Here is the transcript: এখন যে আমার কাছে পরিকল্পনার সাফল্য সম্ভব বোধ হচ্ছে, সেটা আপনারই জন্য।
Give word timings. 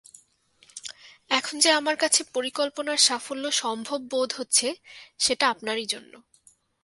এখন 1.31 1.55
যে 1.59 1.69
আমার 1.71 1.95
কাছে 1.95 2.21
পরিকল্পনার 2.33 2.99
সাফল্য 3.07 3.45
সম্ভব 3.53 3.99
বোধ 4.11 4.29
হচ্ছে, 4.37 4.67
সেটা 5.19 5.45
আপনারই 5.49 5.85
জন্য। 5.85 6.13